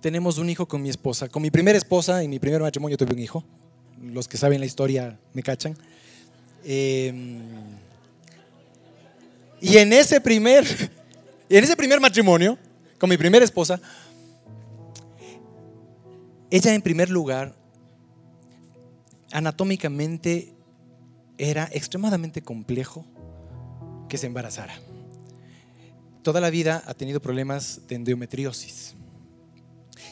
[0.00, 1.28] tenemos un hijo con mi esposa.
[1.28, 3.44] Con mi primera esposa, en mi primer matrimonio tuve un hijo.
[4.02, 5.76] Los que saben la historia me cachan.
[6.64, 7.40] Em,
[9.60, 10.64] y en ese primer,
[11.48, 12.58] en ese primer matrimonio,
[12.98, 13.80] con mi primera esposa,
[16.50, 17.54] ella en primer lugar,
[19.32, 20.52] anatómicamente
[21.38, 23.04] era extremadamente complejo
[24.08, 24.74] que se embarazara
[26.22, 28.94] toda la vida ha tenido problemas de endometriosis.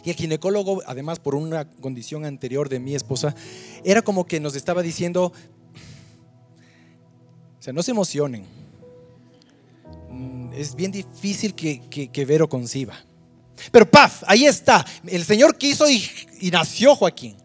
[0.04, 3.34] Y el ginecólogo, además por una condición anterior de mi esposa,
[3.84, 5.32] era como que nos estaba diciendo,
[7.58, 8.44] o sea, no se emocionen,
[10.10, 12.94] mm, es bien difícil que, que, Vero conciba.
[13.72, 17.36] Pero paf, ahí está, el Señor quiso y nació Joaquín.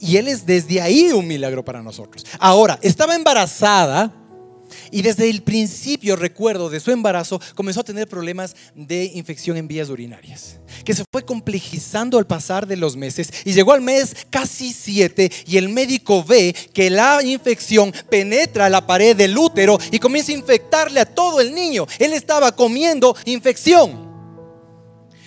[0.00, 2.24] Y él es desde ahí un milagro para nosotros.
[2.38, 4.14] Ahora, estaba embarazada
[4.90, 9.68] y desde el principio, recuerdo, de su embarazo, comenzó a tener problemas de infección en
[9.68, 14.14] vías urinarias, que se fue complejizando al pasar de los meses y llegó al mes
[14.30, 19.98] casi siete y el médico ve que la infección penetra la pared del útero y
[19.98, 21.86] comienza a infectarle a todo el niño.
[21.98, 24.08] Él estaba comiendo infección.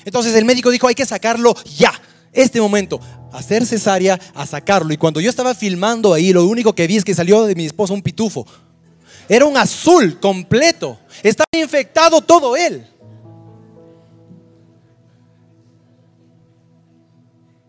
[0.03, 1.93] Entonces el médico dijo, hay que sacarlo ya,
[2.33, 2.99] este momento
[3.31, 4.93] hacer cesárea, a sacarlo.
[4.93, 7.65] Y cuando yo estaba filmando ahí, lo único que vi es que salió de mi
[7.65, 8.45] esposa un pitufo.
[9.33, 10.99] Era un azul completo.
[11.23, 12.85] Estaba infectado todo él.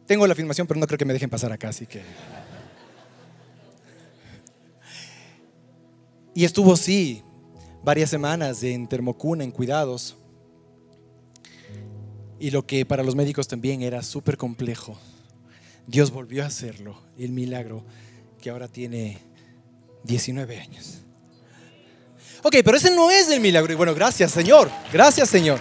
[0.09, 2.03] Tengo la filmación, pero no creo que me dejen pasar acá, así que...
[6.35, 7.23] Y estuvo así
[7.85, 10.17] varias semanas en termocuna, en cuidados.
[12.41, 14.99] Y lo que para los médicos también era súper complejo.
[15.87, 17.01] Dios volvió a hacerlo.
[17.17, 17.85] El milagro
[18.41, 19.19] que ahora tiene
[20.03, 21.03] 19 años.
[22.45, 23.73] Ok, pero ese no es el milagro.
[23.73, 24.71] Y bueno, gracias Señor.
[24.93, 25.61] Gracias Señor.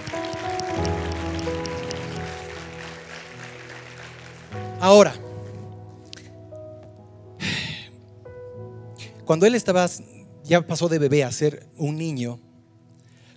[4.80, 5.14] Ahora,
[9.26, 9.88] cuando él estaba,
[10.44, 12.40] ya pasó de bebé a ser un niño,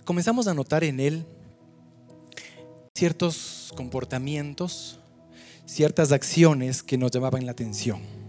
[0.05, 1.23] comenzamos a notar en él
[2.95, 4.99] ciertos comportamientos,
[5.67, 8.24] ciertas acciones que nos llamaban la atención.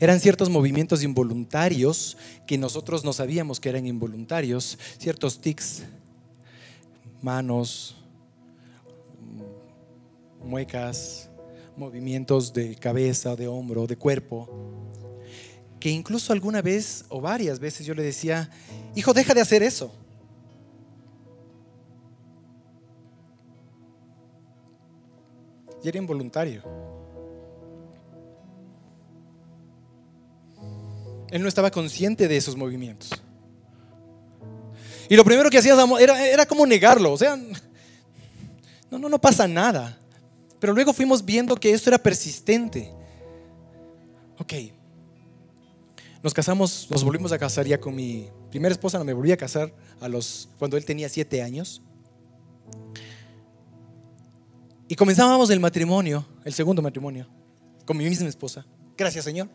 [0.00, 2.16] Eran ciertos movimientos involuntarios
[2.46, 5.82] que nosotros no sabíamos que eran involuntarios, ciertos tics,
[7.22, 7.96] manos,
[10.44, 11.28] muecas,
[11.76, 14.48] movimientos de cabeza, de hombro, de cuerpo,
[15.78, 18.50] que incluso alguna vez o varias veces yo le decía,
[18.94, 19.92] hijo, deja de hacer eso.
[25.82, 26.87] Y era involuntario.
[31.30, 33.10] Él no estaba consciente de esos movimientos.
[35.08, 37.12] Y lo primero que hacía era, era como negarlo.
[37.12, 37.36] O sea,
[38.90, 39.98] no, no, no pasa nada.
[40.60, 42.92] Pero luego fuimos viendo que esto era persistente.
[44.38, 44.52] Ok.
[46.22, 49.72] Nos casamos, nos volvimos a casar ya con mi primera esposa, me volví a casar
[50.00, 51.80] a los, cuando él tenía siete años.
[54.88, 57.28] Y comenzábamos el matrimonio, el segundo matrimonio,
[57.84, 58.66] con mi misma esposa.
[58.96, 59.48] Gracias, Señor.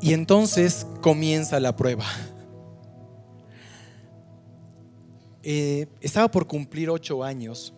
[0.00, 2.04] Y entonces comienza la prueba.
[5.42, 7.72] Eh, estaba por cumplir ocho años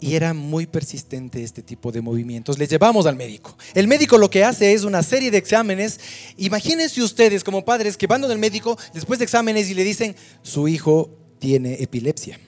[0.00, 2.58] y era muy persistente este tipo de movimientos.
[2.58, 3.56] Le llevamos al médico.
[3.74, 6.00] El médico lo que hace es una serie de exámenes.
[6.38, 10.68] Imagínense ustedes como padres que van al médico después de exámenes y le dicen, su
[10.68, 12.40] hijo tiene epilepsia.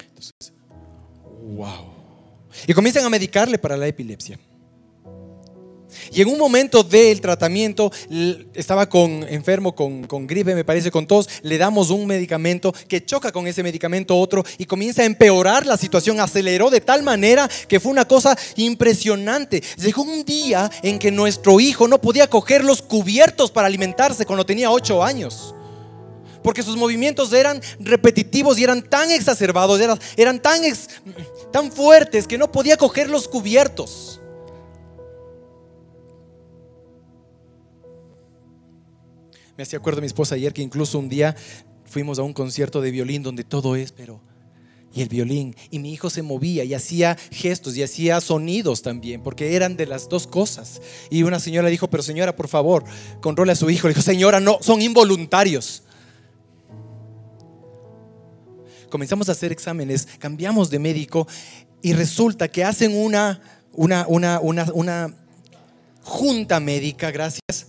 [0.00, 0.52] Entonces,
[1.54, 1.92] wow.
[2.66, 4.38] Y comienzan a medicarle para la epilepsia.
[6.16, 7.92] Y en un momento del tratamiento,
[8.54, 13.30] estaba con, enfermo con, gripe, me parece, con tos, le damos un medicamento que choca
[13.30, 17.80] con ese medicamento otro y comienza a empeorar la situación, aceleró de tal manera que
[17.80, 19.62] fue una cosa impresionante.
[19.76, 24.46] Llegó un día en que nuestro hijo no podía coger los cubiertos para alimentarse cuando
[24.46, 25.54] tenía ocho años
[26.42, 29.80] porque sus movimientos eran repetitivos y eran tan exacerbados,
[30.16, 34.20] eran, tan fuertes que no podía coger los cubiertos.
[39.56, 41.34] Me hacía acuerdo mi esposa ayer que incluso un día
[41.84, 44.20] fuimos a un concierto de violín donde todo es, pero
[44.96, 45.54] y el violín.
[45.70, 49.86] Y mi hijo se movía y hacía gestos y hacía sonidos también, porque eran de
[49.86, 50.80] las dos cosas.
[51.10, 52.84] Y una señora dijo, pero señora, por favor,
[53.20, 53.88] controle a su hijo.
[53.88, 55.82] Le dijo, señora, no, son involuntarios.
[58.88, 61.28] Comenzamos a hacer exámenes, cambiamos de médico
[61.82, 63.40] y resulta que hacen una,
[63.72, 65.14] una, una, una, una
[66.02, 67.66] junta médica, gracias,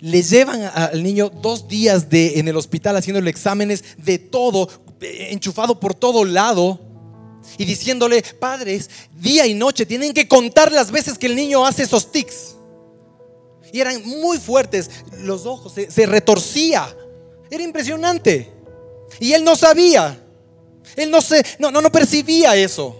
[0.00, 4.68] le llevan al niño dos días en el hospital haciéndole exámenes de todo,
[5.00, 6.80] enchufado por todo lado.
[7.58, 11.84] Y diciéndole, padres, día y noche tienen que contar las veces que el niño hace
[11.84, 12.56] esos tics.
[13.72, 16.88] Y eran muy fuertes, los ojos se, retorcía.
[17.50, 18.52] Era impresionante.
[19.20, 20.22] Y él no sabía.
[20.96, 22.96] Él no, se, no, no, no percibía eso.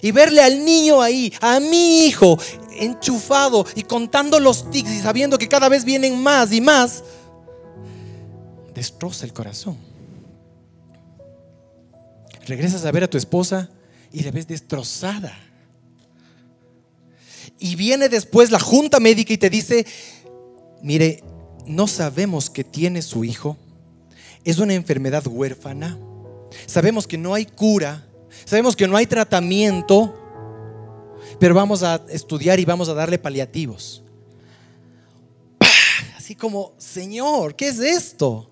[0.00, 2.38] Y verle al niño ahí, a mi hijo,
[2.78, 7.02] enchufado y contando los tics y sabiendo que cada vez vienen más y más,
[8.74, 9.76] destroza el corazón.
[12.46, 13.68] Regresas a ver a tu esposa
[14.12, 15.38] y la ves destrozada.
[17.58, 19.86] Y viene después la junta médica y te dice,
[20.82, 21.22] mire,
[21.66, 23.56] no sabemos que tiene su hijo.
[24.44, 25.98] Es una enfermedad huérfana.
[26.66, 28.06] Sabemos que no hay cura.
[28.44, 30.17] Sabemos que no hay tratamiento
[31.38, 34.02] pero vamos a estudiar y vamos a darle paliativos.
[36.16, 38.50] Así como, Señor, ¿qué es esto?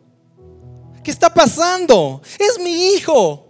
[1.02, 2.20] ¿Qué está pasando?
[2.38, 3.46] Es mi hijo.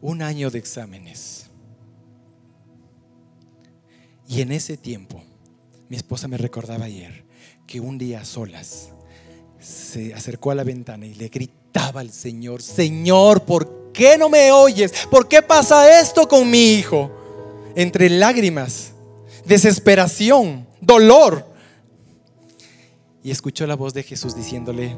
[0.00, 1.50] Un año de exámenes.
[4.28, 5.22] Y en ese tiempo,
[5.88, 7.24] mi esposa me recordaba ayer
[7.66, 8.90] que un día a solas
[9.58, 14.52] se acercó a la ventana y le gritaba al Señor, Señor, ¿por qué no me
[14.52, 14.92] oyes?
[15.10, 17.10] ¿Por qué pasa esto con mi hijo?
[17.74, 18.92] Entre lágrimas,
[19.44, 21.44] desesperación, dolor.
[23.24, 24.96] Y escuchó la voz de Jesús diciéndole,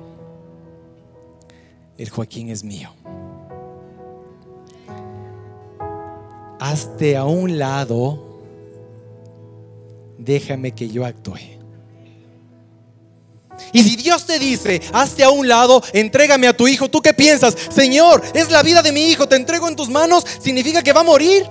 [1.97, 2.91] el Joaquín es mío.
[6.61, 8.29] Hazte a un lado
[10.19, 11.58] déjame que yo actúe.
[13.73, 17.13] Y si Dios te dice, hazte a un lado, entrégame a tu hijo, ¿tú qué
[17.13, 17.57] piensas?
[17.71, 21.01] Señor, es la vida de mi hijo, te entrego en tus manos, significa que va
[21.01, 21.47] a morir.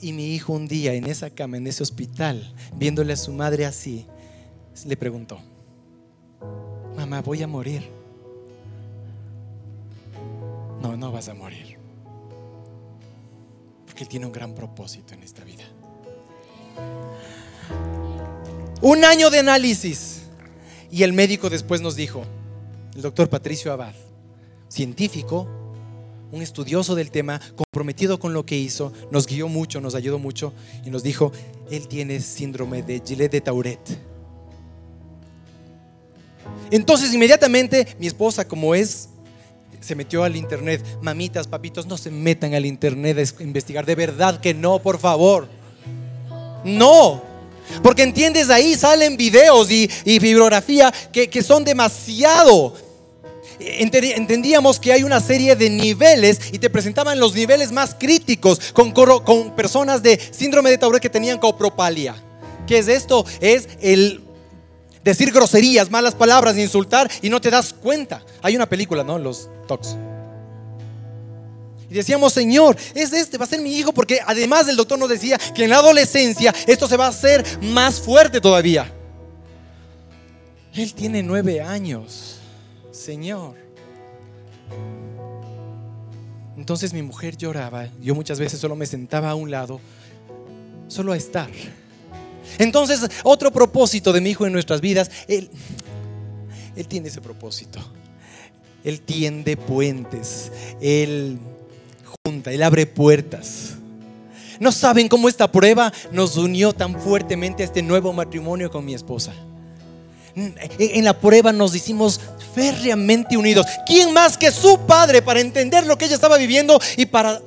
[0.00, 3.66] Y mi hijo un día en esa cama, en ese hospital, viéndole a su madre
[3.66, 4.06] así,
[4.86, 5.38] le preguntó,
[6.96, 7.86] mamá, voy a morir.
[10.80, 11.76] No, no vas a morir.
[13.84, 15.64] Porque Él tiene un gran propósito en esta vida.
[18.80, 20.22] Un año de análisis.
[20.90, 22.24] Y el médico después nos dijo,
[22.94, 23.94] el doctor Patricio Abad,
[24.68, 25.46] científico,
[26.32, 30.52] un estudioso del tema, comprometido con lo que hizo, nos guió mucho, nos ayudó mucho
[30.84, 31.32] y nos dijo,
[31.70, 33.80] él tiene síndrome de Gillet de Tauret.
[36.70, 39.08] Entonces inmediatamente mi esposa, como es,
[39.80, 40.84] se metió al internet.
[41.02, 43.86] Mamitas, papitos, no se metan al internet a investigar.
[43.86, 45.48] De verdad que no, por favor.
[46.64, 47.22] No.
[47.82, 52.74] Porque entiendes, ahí salen videos y, y bibliografía que, que son demasiado
[53.60, 58.92] entendíamos que hay una serie de niveles y te presentaban los niveles más críticos con,
[58.92, 62.14] con personas de síndrome de Tourette que tenían copropalia.
[62.66, 63.24] ¿Qué es esto?
[63.40, 64.22] Es el
[65.04, 68.22] decir groserías, malas palabras, insultar y no te das cuenta.
[68.42, 69.18] Hay una película, ¿no?
[69.18, 69.96] Los talks.
[71.90, 75.08] Y decíamos, Señor, es este, va a ser mi hijo, porque además el doctor nos
[75.08, 78.92] decía que en la adolescencia esto se va a hacer más fuerte todavía.
[80.72, 82.36] Él tiene nueve años,
[82.92, 83.56] Señor.
[86.56, 89.80] Entonces mi mujer lloraba, yo muchas veces solo me sentaba a un lado,
[90.86, 91.50] solo a estar.
[92.58, 95.50] Entonces, otro propósito de mi hijo en nuestras vidas, él,
[96.76, 97.80] él tiene ese propósito.
[98.84, 101.38] Él tiende puentes, Él
[102.26, 103.76] junta, Él abre puertas.
[104.58, 108.92] No saben cómo esta prueba nos unió tan fuertemente a este nuevo matrimonio con mi
[108.92, 109.32] esposa.
[110.34, 112.20] En la prueba nos hicimos
[112.54, 113.64] férreamente unidos.
[113.86, 117.40] ¿Quién más que su padre para entender lo que ella estaba viviendo y para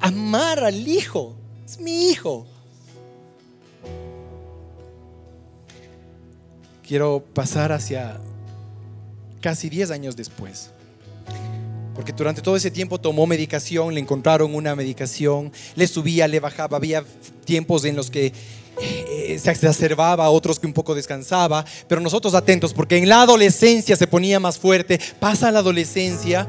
[0.00, 1.36] amar al hijo?
[1.64, 2.44] Es mi hijo.
[6.84, 8.18] Quiero pasar hacia
[9.40, 10.70] casi 10 años después.
[11.98, 16.76] Porque durante todo ese tiempo tomó medicación, le encontraron una medicación, le subía, le bajaba,
[16.76, 17.02] había
[17.44, 18.32] tiempos en los que
[18.80, 23.96] eh, se exacerbaba, otros que un poco descansaba, pero nosotros atentos, porque en la adolescencia
[23.96, 26.46] se ponía más fuerte, pasa la adolescencia,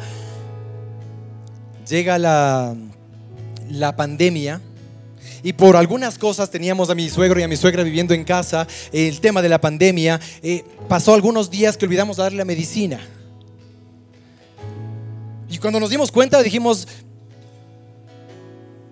[1.90, 2.76] llega la,
[3.72, 4.62] la pandemia,
[5.42, 8.68] y por algunas cosas teníamos a mi suegro y a mi suegra viviendo en casa,
[8.92, 13.00] el tema de la pandemia, eh, pasó algunos días que olvidamos darle la medicina.
[15.60, 16.88] Cuando nos dimos cuenta dijimos,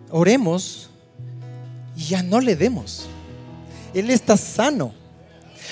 [0.10, 0.90] oremos
[1.96, 3.06] y ya no le demos.
[3.94, 4.94] Él está sano.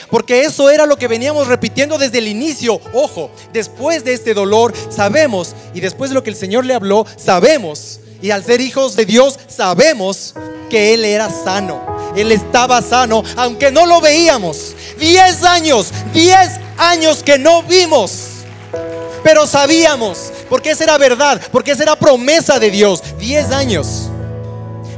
[0.09, 2.81] Porque eso era lo que veníamos repitiendo desde el inicio.
[2.93, 7.05] Ojo, después de este dolor sabemos, y después de lo que el Señor le habló,
[7.17, 10.33] sabemos y al ser hijos de Dios sabemos
[10.69, 12.13] que Él era sano.
[12.15, 14.73] Él estaba sano, aunque no lo veíamos.
[14.97, 18.29] Diez años, diez años que no vimos.
[19.23, 23.03] Pero sabíamos, porque esa era verdad, porque esa era promesa de Dios.
[23.19, 24.09] Diez años.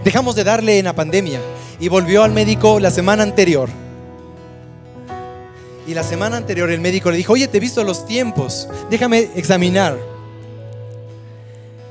[0.04, 1.40] Dejamos de darle en la pandemia
[1.80, 3.70] y volvió al médico la semana anterior.
[5.88, 9.30] Y la semana anterior el médico le dijo, oye, te he visto los tiempos, déjame
[9.36, 9.98] examinar.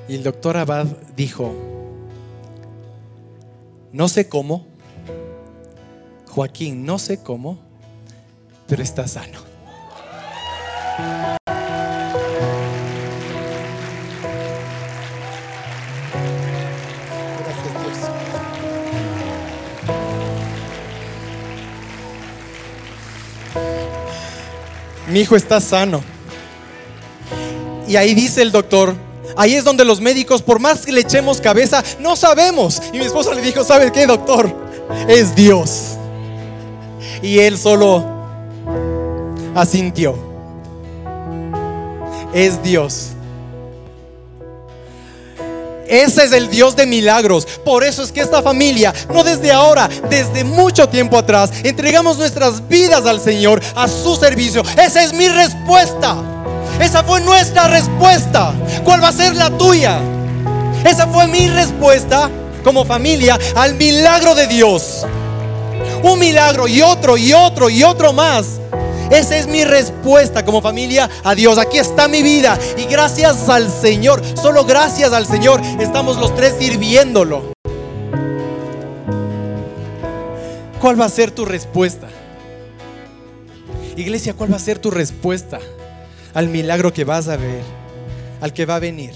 [0.09, 0.87] Y el doctor Abad
[1.17, 1.55] dijo,
[3.93, 4.67] no sé cómo,
[6.29, 7.59] Joaquín, no sé cómo,
[8.67, 9.41] pero está sano.
[25.17, 26.03] Mi hijo está sano.
[27.89, 28.95] Y ahí dice el doctor,
[29.35, 32.83] Ahí es donde los médicos, por más que le echemos cabeza, no sabemos.
[32.93, 34.55] Y mi esposa le dijo, ¿sabe qué, doctor?
[35.09, 35.97] Es Dios.
[37.23, 38.05] Y él solo
[39.55, 40.19] asintió.
[42.35, 43.13] Es Dios.
[45.89, 47.47] Ese es el Dios de milagros.
[47.65, 52.67] Por eso es que esta familia, no desde ahora, desde mucho tiempo atrás, entregamos nuestras
[52.69, 54.63] vidas al Señor, a su servicio.
[54.77, 56.17] Esa es mi respuesta.
[56.81, 58.53] Esa fue nuestra respuesta.
[58.85, 59.99] ¿Cuál va a ser la tuya?
[60.85, 62.31] Esa fue mi respuesta
[62.63, 65.07] como familia al milagro de Dios.
[66.03, 68.47] Un milagro y otro y otro y otro más.
[69.11, 71.59] Esa es mi respuesta como familia a Dios.
[71.59, 76.55] Aquí está mi vida y gracias al Señor, solo gracias al Señor estamos los tres
[76.59, 77.53] sirviéndolo.
[80.81, 82.09] ¿Cuál va a ser tu respuesta?
[83.97, 85.59] Iglesia, ¿cuál va a ser tu respuesta
[86.35, 87.63] al milagro que vas a ver,
[88.41, 89.15] al que va a venir?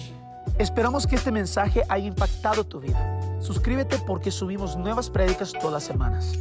[0.58, 3.20] Esperamos que este mensaje haya impactado tu vida.
[3.40, 6.38] Suscríbete porque subimos nuevas prédicas todas las semanas.